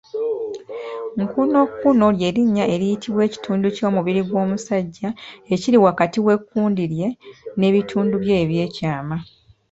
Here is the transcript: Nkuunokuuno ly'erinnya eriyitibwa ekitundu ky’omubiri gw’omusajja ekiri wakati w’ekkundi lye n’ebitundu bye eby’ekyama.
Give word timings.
Nkuunokuuno 1.21 2.05
ly'erinnya 2.17 2.63
eriyitibwa 2.73 3.21
ekitundu 3.27 3.67
ky’omubiri 3.75 4.21
gw’omusajja 4.29 5.09
ekiri 5.53 5.77
wakati 5.85 6.17
w’ekkundi 6.25 6.83
lye 6.93 7.07
n’ebitundu 7.59 8.15
bye 8.23 8.35
eby’ekyama. 8.43 9.17